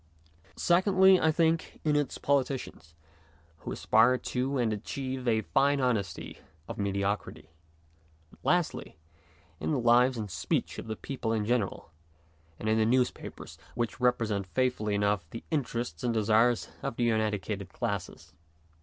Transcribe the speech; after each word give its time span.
Secondly, 0.55 1.19
I 1.21 1.31
think, 1.31 1.79
in 1.83 1.95
its 1.95 2.17
politicians, 2.17 2.95
who 3.59 3.71
aspire 3.71 4.17
to 4.17 4.57
and 4.57 4.73
achieve 4.73 5.27
a 5.27 5.41
fine 5.41 5.79
honesty 5.79 6.39
of 6.67 6.79
mediocrity; 6.79 7.51
and, 8.31 8.39
lastly, 8.41 8.97
in 9.59 9.69
the 9.69 9.77
lives 9.79 10.17
and 10.17 10.31
speech 10.31 10.79
of 10.79 10.87
the 10.87 10.95
people 10.95 11.31
in 11.33 11.45
general, 11.45 11.91
and 12.57 12.67
in 12.67 12.79
the 12.79 12.85
newspapers, 12.87 13.59
which 13.75 13.99
represent 13.99 14.47
faithfully 14.47 14.95
enough 14.95 15.29
the 15.29 15.43
interests 15.51 16.03
and 16.03 16.15
desires 16.15 16.69
of 16.81 16.95
the 16.95 17.11
uneducated 17.11 17.69
classes. 17.71 18.33